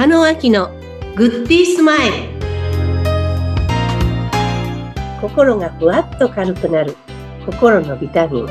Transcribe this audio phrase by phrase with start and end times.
[0.00, 0.70] 加納明の
[1.14, 2.14] グッディースマイル。
[5.20, 6.96] 心がふわっと軽くなる。
[7.44, 8.46] 心のビタミン。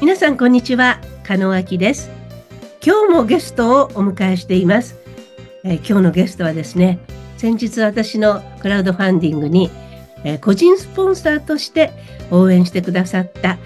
[0.00, 0.98] 皆さんこんにちは。
[1.22, 2.10] 加納明です。
[2.84, 4.96] 今日もゲストをお迎えしています、
[5.62, 6.98] えー今日のゲストはですね
[7.36, 9.70] 先日私のクラウドファンディングに、
[10.24, 11.92] えー個人スポンサーとして
[12.30, 13.58] 応援してくださった、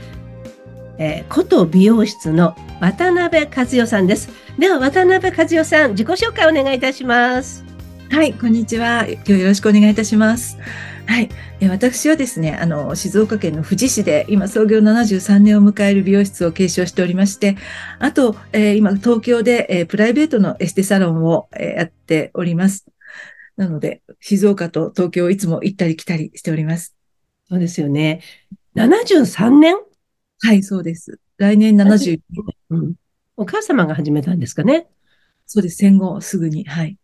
[0.98, 4.28] えー、こと美容室の渡辺和代さんです。
[4.58, 7.64] では渡辺和代さん自己紹介お願いいたします。
[8.10, 9.06] はい、こんにちは。
[9.08, 10.58] 今日よろしくお願いいたします。
[11.06, 11.28] はい、
[11.68, 17.56] 私はですね、あの、静岡県の富士市で今創業73年を迎える美容室を継承しておりまして、
[17.98, 22.86] あと、えー今東京で、えープライベートのエステサロンを、えーやっております。
[23.56, 26.94] なので、静岡と東京をいつも行ったり来たりしております。
[27.48, 28.20] そうですよね。
[28.74, 29.76] 73年、
[30.40, 31.20] はい、そうです。
[31.38, 32.20] 来年70、
[32.70, 32.94] うん、
[33.36, 34.86] お母様が始めたんですかね？
[35.46, 35.76] そうです。
[35.76, 36.64] 戦後すぐに。
[36.64, 36.96] はい。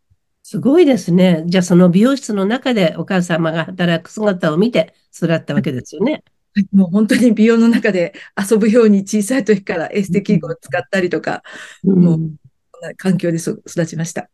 [0.42, 1.44] すごいですね。
[1.47, 6.12] じゃあその美容室の中でお母様が働く姿を見て育ったわけですよね。
[6.12, 11.44] はいもう本当に美容の中で遊ぶように小さい時からエステ器具を使ったりとか、
[11.84, 12.36] もううん
[12.72, 14.28] こんな環境でそ育ちました。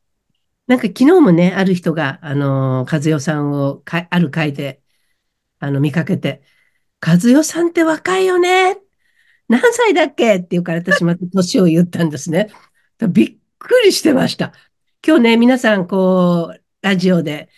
[0.66, 4.82] なんか昨日もね、ある人が、あの、和代さんをか、ある会で、
[5.60, 6.42] あの、見かけて、
[7.04, 8.78] 和代さんって若いよね。
[9.48, 12.50] 何歳だっけって言うから私また 年を言ったんですね。
[13.10, 14.52] びっくりしてました。
[15.06, 17.48] 今日ね、皆さん、こう、ラジオで、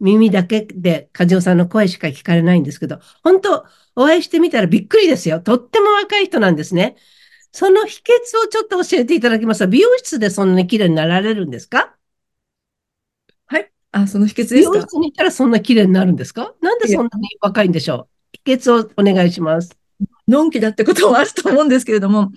[0.00, 5.40] 耳だけで和代さんの声しか聞かれないんですけど、本当お会いしてみたらびっくりですよ。
[5.40, 6.96] とっても若い人なんですね。
[7.52, 8.04] その秘訣
[8.44, 11.78] をちょっと教えていただけますか美容室でそんなに綺麗になられるんですか？
[11.78, 12.03] はい。
[13.96, 14.78] あ、その秘訣で美すか？
[14.78, 16.52] 容室に行ったらそんな綺麗になるんですか？
[16.60, 18.38] なんでそんなに若いんでしょう？
[18.44, 19.76] 秘訣をお願いします。
[20.26, 22.32] のんきだってこともあると思うんですけれども、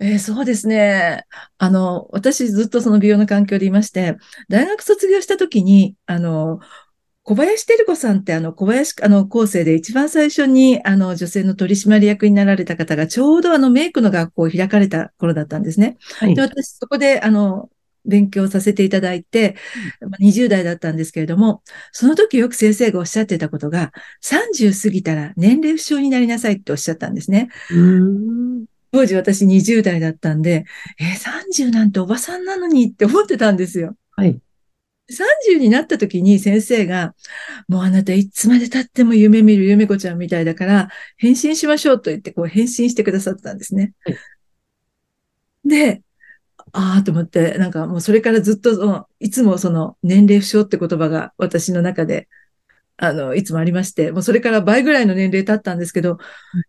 [0.00, 1.24] えーそうですね。
[1.58, 4.16] あの、私ずっとその美容の環境でいまして、
[4.48, 6.58] 大学卒業した時に、あの、
[7.22, 15.98] 小林照子さんってあの、小林、あの、構成で一番最初に、あの、女性の取締役になられた方が、ちょうどあの、メイクの学校を開かれた頃だったんですね。
[16.18, 16.42] はいで、。
[16.42, 17.68] 私、そこで、あの、
[18.04, 19.56] 勉強させていただいて、
[20.00, 27.48] まあ20代だったんですけれども、その時よく先生がおっしゃってたことが、30過ぎたら年齢不詳になりなさいっておっしゃったんですね。
[28.92, 30.64] 当時私20代だったんで、
[30.98, 33.96] えー30なんておばさんなのにって思ってたんですよ。
[34.16, 34.38] はい。
[35.10, 37.14] 30になった時に先生が、
[37.68, 43.92] もうあなたいつまで経っても夢見る夢子ちゃんみたいだから、変身しましょうと言って、こう変身してくださったんですね。
[44.04, 44.16] はい
[45.64, 46.02] で、
[46.72, 52.28] ああと思って、なんかもうそれからずっとその、いつもその年齢不詳って言葉が私の中で、
[52.96, 56.18] あの、いつもありまして、もうそれから倍ぐらいの年齢経ったんですけど、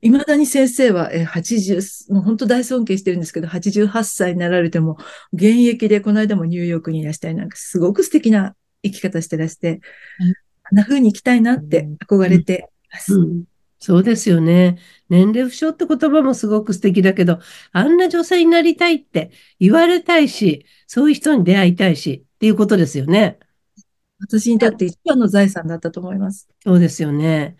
[0.02, 4.98] 未だに先生は、えー、80、もう本当大尊敬してるんですけど、88歳になられても、
[5.32, 9.80] 現役でこの間もニューヨークにいらしたりなんか、すごく素敵な生き方してらして、
[10.20, 10.34] うん
[10.66, 13.16] あんな風に生きたいなって憧れています。
[13.16, 13.44] うん。
[13.84, 14.80] そうですよね。
[15.10, 17.40] 年齢不詳って言葉もすごく素敵だけど、
[17.74, 23.40] あんな女性になりたいって言われたいし、そういう人に出会いたいしっていうことですよね。
[24.22, 26.48] 私にとって一番の財産だったと思います。
[26.64, 27.58] そうですよね。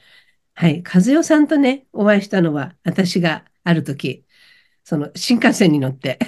[0.54, 0.82] はい。
[0.86, 4.26] 和代さんとね、お会いしたのは、私がある時、
[4.86, 6.20] その新幹線に乗って、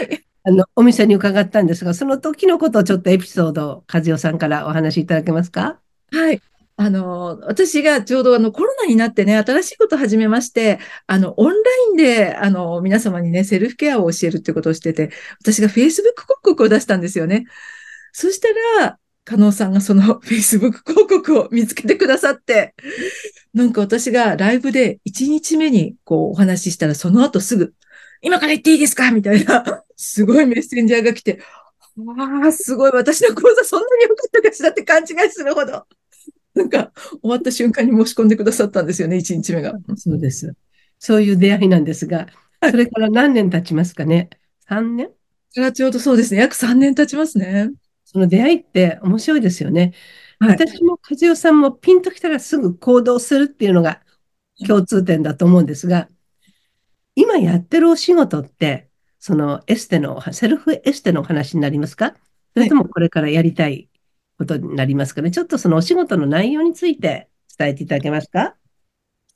[0.00, 0.24] はい。
[0.44, 5.80] あの、お店に伺ったんですが、その時のことをちょっとエピソードを和代さんからお話しいただけますか？
[6.10, 6.40] はい。
[6.76, 11.54] あの、私がちょうどあのコロナになってね、新しいことを始めまして、あの、オンラ
[11.90, 17.44] インで、あの、皆様にね、セルフケアを教えるってことをしてて、私が Facebook 広告を出したんですよね。
[18.12, 18.48] そした
[18.82, 22.74] ら、加納さんがその Facebook 広告を見つけてくださって、
[23.54, 27.74] なんか私がライブで1日目にこうお話ししたら、その後すぐ、
[28.20, 29.12] 今から言っていいですか？
[29.12, 31.40] みたいな、すごいメッセンジャーが来て、
[31.96, 32.14] わ
[32.48, 35.86] あ、すごい、私の講座そんなに良かったかしらって勘違いするほど。
[36.56, 39.74] なんか、終わった瞬間に申し込んでくださったんですよね、1日目が。
[39.96, 40.54] そうです。
[40.98, 42.28] そういう出会いなんですが、
[42.70, 44.30] それから何年経ちますかね
[44.68, 45.10] ?3 年？
[45.50, 47.70] それはちょうどそうですね、約3年経ちますね。
[48.04, 49.92] その出会いって面白いですよね。
[50.38, 50.50] はい。
[50.52, 54.00] 私も和代さんもピンときたらすぐ行動するっていうのが
[54.66, 56.08] 共通点だと思うんですが、
[57.16, 62.14] 今やってるお仕事って、そのエステの、セルフエステのお話になりますか？
[62.54, 63.88] それともこれからやりたい
[64.38, 65.30] ことになりますかね。
[65.30, 67.28] ちょっとそのお仕事の内容について
[67.58, 68.56] 伝えていただけますか？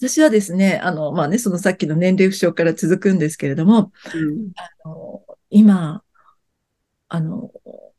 [0.01, 4.53] 私はですね、あの、まあね、そのさっきの年齢不詳から続くんですけれども、うん。
[4.55, 6.05] あの今、
[7.09, 7.51] あの、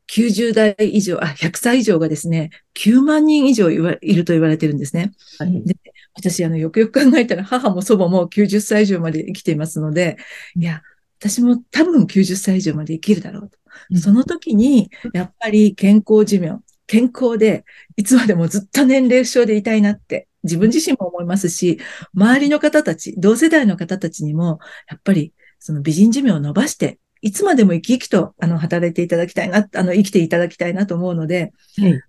[0.07, 5.11] 90代以上、あ、100歳以上がですね、9万人以上いると言われてるんですね。
[5.37, 5.63] はい。
[5.63, 5.75] で
[6.15, 10.17] 私、あの、よくよく考えたら、母も祖母も90歳以上まで生きていますので、
[10.55, 10.81] いや、
[11.19, 13.57] 私も多分90歳以上まで生きるだろうと。
[13.91, 13.97] うん。
[13.97, 16.59] その時に、やっぱり健康寿命、
[16.89, 17.65] 健康で、
[17.97, 21.79] いつまでもずっと年齢不詳でいたいなって、自分自身も思いますし、
[22.15, 24.59] 周りの方たち、同世代の方たちにも、
[24.89, 32.01] やっぱり、その美人寿命を伸ばして、いつまでも生き生きと、あの、働いていただきたいな、あの、生きていただきたいなと思うので、はい。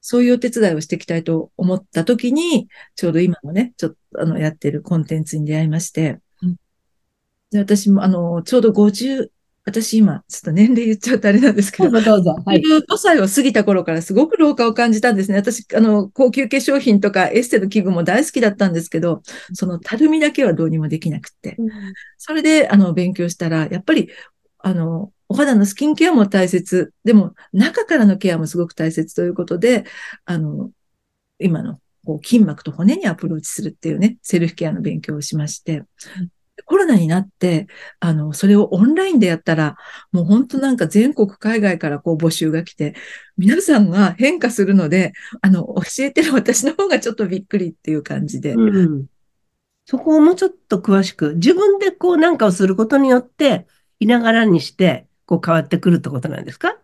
[0.00, 6.56] そういうお手伝いをしていきたいと思った時に、ちょうど今のね、ちょっと、あの、やってるコンテンツに出会いましてうん、
[7.50, 9.28] で、私も、あの、ちょうど50、
[9.68, 12.42] 私今、ちょっと年齢言っちゃうとあれなんですけど、どうぞどうぞ。
[12.44, 12.62] はい。
[12.62, 15.36] 15歳を過ぎた頃からすごく老化を感じたんですね。
[15.36, 19.22] 私、あの、高級化粧品とかエステの器具も大好きだったんですけど、
[19.52, 21.56] そのたるみだけはどうにもできなくって。
[22.16, 24.08] それで、あの、勉強したら、やっぱり、
[24.58, 26.92] あの、お肌のスキンケアも大切。
[27.04, 29.84] でも、中からのケアもすごく大切ということで、
[30.24, 30.70] あの、
[31.38, 35.84] 今の、こう、筋膜と骨にアプローチするっていうね、セルフケアの勉強をしまして、
[36.68, 37.66] コロナになって、
[37.98, 39.76] あの、それをオンラインでやったら、
[40.12, 42.94] もう本当なんか全国海外からこう募集が来て、
[43.38, 48.52] 皆さんが変化するので、あの、教えてる 私の方がちょっとびっくりっていう感じで。
[48.52, 49.06] うん。
[49.86, 53.66] そこをもうちょっと詳しく、自分でこうなんかをすることによって、
[53.98, 56.76] いながらにして、こう変わってくるってことなんですか？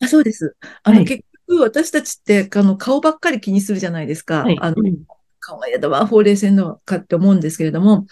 [0.00, 0.56] あそうです。
[0.82, 4.44] あの、はい結局私たちって、あの、顔ばっかり気にするじゃないですか。
[4.44, 4.58] はい。
[4.60, 5.04] あの、うん
[5.40, 8.06] 顔はやだわ、ほうれい線のかって思うんですけれども、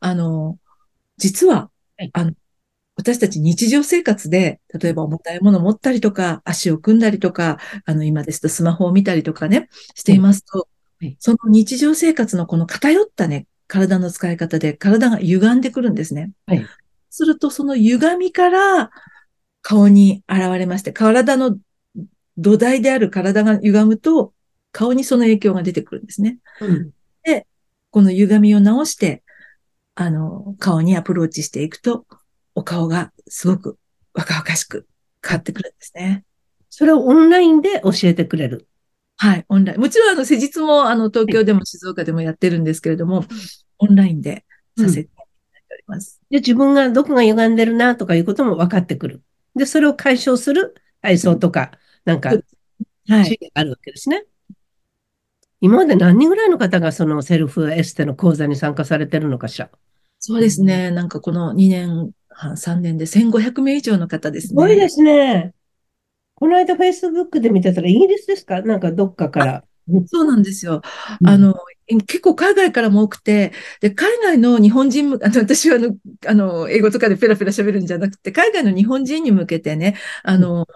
[0.00, 0.58] あの、
[1.16, 2.10] 実は、はい。
[2.12, 2.32] あの、
[2.96, 10.68] 私たち日常生活で、例えば重たいもの持ったりとか、足を組んだりとか、あの、今ですとスマホを見たりとかね、していますと、はい
[11.18, 16.30] その日常生活のこの偏ったね、体の使い方で体が歪んでくるんですね。
[16.46, 16.64] はい
[17.12, 18.90] すると、その歪みから
[19.60, 21.58] 顔に現れまして、体の
[22.38, 24.32] 土台である体が歪むと、
[24.72, 26.38] 顔にその影響が出てくるんですね。
[26.60, 26.92] うん。
[27.92, 29.22] この歪みを直して、
[29.94, 32.06] あの、顔にアプローチしていくと、
[32.54, 33.78] お顔がすごく
[34.14, 34.88] 若々しく
[35.22, 36.24] 変わってくるんですね。
[36.70, 38.66] それをオンラインで教えてくれる。
[39.18, 39.80] はい、オンライン。
[39.80, 43.26] もちろん、あの、施術も、あの、東京でも静岡でもやってるんですけれども、
[43.78, 44.46] オンラインで
[44.78, 46.18] させていただいております。
[46.30, 49.22] で、自分がどこが歪んでるなとかいうことも分かってくる。
[49.54, 51.72] で、それを解消する体操とか、
[52.06, 53.50] なんか、はい。
[53.52, 54.24] あるわけですね。
[55.62, 59.70] 今まで何人ぐらいの方がそのセルフエステの講座に参加されてるのかしら？
[60.18, 60.90] そうですね。
[60.90, 64.48] なんかこの2年半、3年で1500名以上の方ですね。
[64.48, 65.54] すごいですね。
[66.34, 68.60] この間、フェイスブックで見てたら、イギリスですか？
[68.62, 69.64] なんかどっかから。
[70.06, 70.80] そうなんですよ。
[71.20, 71.54] うんあの、
[71.88, 80.66] 結構海外からも多くて、で、海外の日本人む、あの、私はあの、あの、英語とかでペラペラ喋るんじゃなくて、海外の日本人に向けてね、あの、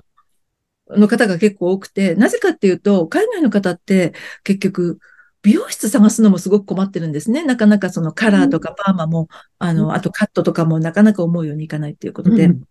[0.91, 4.13] の方が結構多くて、なぜかっていうと、海外の方って
[4.45, 4.99] 結局、
[5.43, 7.45] 美容室探すのもすごく困ってるんですね。
[7.45, 9.29] なかなかそのカラーとかパーマも、
[9.59, 12.63] あうんの、あとカットとかもなかなか思うようにいかないっていうことで、うん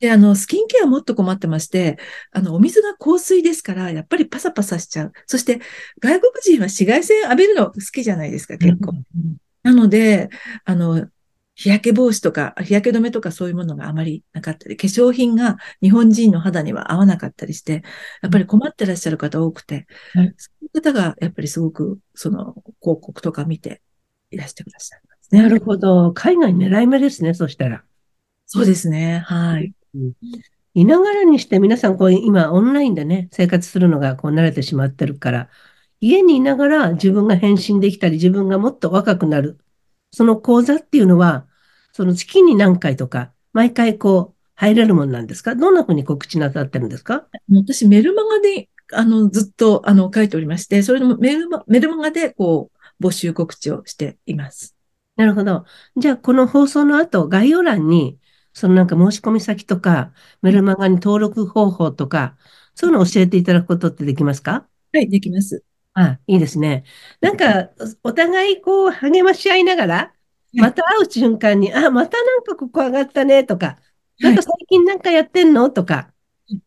[0.00, 1.98] で、あの、スキンケアもっと困ってまして、
[2.32, 5.12] あの、お水が香水ですから、やっぱりパサパサしちゃう。
[5.26, 5.60] そして、
[6.00, 8.92] 外国人は紫外線浴びるの好きじゃないですか、結構。
[9.62, 10.28] なので、
[10.64, 11.08] あの、
[11.56, 17.82] 日焼け防止とか、日焼け止めとかそういうものがあまりなかったり、化粧品が日本人の肌には合わなかったりして、
[18.22, 23.82] やっぱり困ってらっしゃる方多くて、はいそういう方がやっぱりすごく、その、広告とか見て
[24.30, 25.42] いらしてくださいますね。
[25.42, 26.12] なるほど。
[26.12, 27.84] 海外狙い目ですね、そしたら。
[28.46, 29.22] そうですね。
[29.24, 29.72] はい。
[30.74, 35.48] いながらにして皆さんこう今オンラインでね、生活するのがこう慣れてしまってるから、
[36.00, 39.63] 家にいながら自分が変身できたり、自分がもっと若くなる。
[40.14, 41.46] その講座っていうのは、
[41.92, 45.54] その月に何回とか、毎回こう入れるもんなんですか？
[45.54, 47.26] どんなふうに告知なさってるんですか？
[47.50, 54.76] 私、メルマガで、あの、ずっと、あの、書いておりまして、それでもメルマ、メルマガで、こう、募集告知をしています。
[55.16, 55.64] なるほど。
[55.96, 58.18] じゃあ、この放送の後、概要欄に、
[58.52, 62.36] そのなんか申し込み先とか、メルマガに登録方法とか、
[62.74, 64.66] そういうのを教えていただくことってできますか？
[64.92, 65.64] はい、できます。
[65.94, 66.84] あ、いいですね。
[67.20, 67.70] なんか、
[68.02, 70.14] お互いこう励まし合いながら、
[70.52, 73.78] また会う瞬間に、あ、またなんかここ上がったねとか、
[74.18, 75.70] なんか最近なんかやってんの？
[75.70, 76.12] とか
[76.50, 76.60] うん、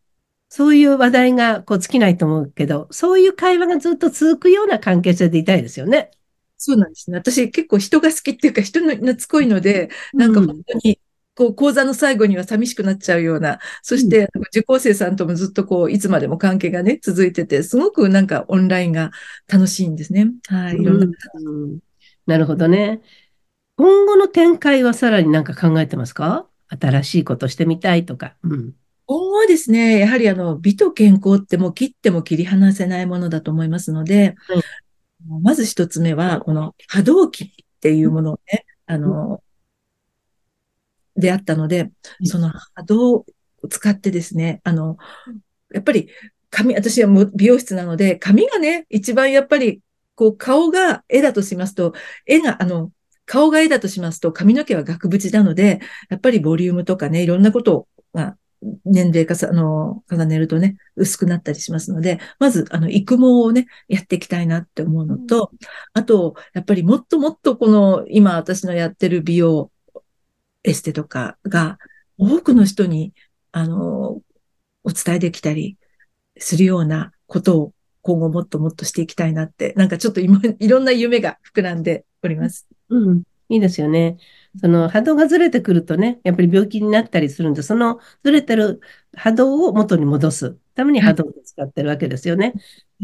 [0.50, 6.10] そういう話題がこう尽きないと思うけど、そういう会話がずっと続くような関係性でいたいですよね。
[6.58, 7.18] そうなんですね。
[7.18, 11.00] 私、結構人が好きっていうか、人の懐っこいので、なんかうん本当に、
[11.38, 19.12] こう、講座の最後には寂しくなっちゃうような、そして、受講生さんともずっとこう、いつまでも関係がね、続いてて、すごくなんかオンラインが
[19.46, 20.32] 楽しいんですね。
[20.48, 21.06] はい、いろんな。
[21.06, 21.78] うん
[22.26, 23.00] なるほどね。
[23.76, 26.46] 今後の展開はさらになんか考えてますか？
[26.68, 28.34] 新しいことしてみたいとか。
[28.42, 28.74] うん。
[29.06, 34.62] 今後はですね、やはりあの、美と健康ってもう切っても切り離せないものだと思いますので、はい
[35.42, 37.48] まず一つ目は、この波動機っ
[37.80, 39.42] ていうものをね、あの、
[41.18, 41.90] 出会ったので、
[42.24, 43.26] その波動を
[43.68, 44.96] 使ってですね、あの、
[45.72, 46.08] やっぱり
[46.50, 49.80] 髪、私はもう美容室なので、髪がね、一番やっぱり、
[50.14, 51.92] こう顔が絵だとしますと、
[52.26, 52.90] 絵が、あの、
[53.24, 58.36] 顔が絵だとしますと、髪の毛は額縁なので、やっぱりボリュームとかね、いろんなことが
[58.84, 65.52] 年齢かさ、あの、重ねるとね、薄くなったりしますので、まず、あの、育毛をね、やっていきたいなって思うのと、
[65.92, 69.70] あと、やっぱりもっともっとこの、今私のやってる美容、
[70.68, 71.78] エステとかが、
[72.18, 73.14] 多くの人に、
[73.52, 74.20] あの、
[74.84, 75.76] お伝えできたり
[76.38, 77.72] するようなことを
[78.02, 82.66] 今後もっともっとしていきたいなって、なんかちょっと今、 いろんな夢が膨らんでおります。
[82.88, 83.22] うん。
[83.50, 84.18] いいですよね。
[84.60, 88.80] その波動がずれてくるとね、やっぱり病気になったりするんで、そのずれてる
[89.14, 92.52] 波動を元に戻すために波動を使ってるわけですよね。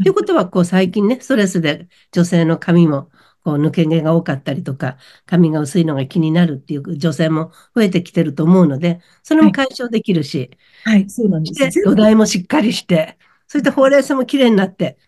[0.03, 3.11] ということは、こう最近ね、ストレスで女性の髪も
[3.45, 10.51] こう抜け毛が多かったりとか、髪が薄いのが気になるっていう女性も増えてきてると思うので、それも解消できるし、
[10.85, 11.83] はい、はい、そうなんです。
[11.85, 14.99] 土台もしっかりして、そしてほうれい線もきれいになって、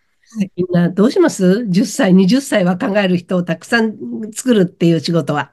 [0.56, 3.96] みんなどうします ?10 歳、20歳は考える人をたくさん
[4.32, 5.52] 作るっていう仕事は。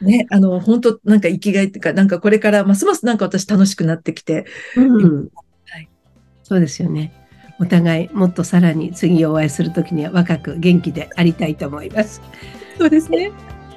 [0.00, 4.46] ね、あの、本当なんか生きがいっていうか、なんかこれからますますなんか私楽しくなってきて。
[4.76, 5.28] うん。
[5.66, 5.90] はい。
[6.42, 7.19] そうですよね。
[7.60, 12.22] お互いもっとさらに次お会いするときには若く元気でありたいと思います。
[12.78, 13.30] そうですね。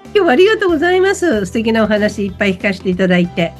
[0.05, 1.45] 今日はありがとうございます。
[1.45, 3.53] 素敵なお話いっぱい聞かせていただいて。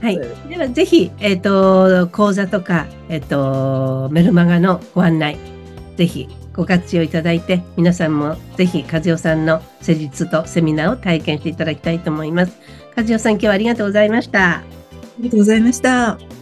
[0.00, 0.20] はい。
[0.48, 5.38] ではぜひ、えっ、ー、と、講座とか、えっ、ー、と、メルマガのご案内、
[5.96, 12.56] ぜひご活用いただいて、皆さんもぜひ和代さんの施術とセミナーを体験していただきたいと思います。
[12.94, 14.58] 和代さん、今日はありがとうございました。
[14.58, 14.62] あ
[15.18, 16.35] りがとうございました。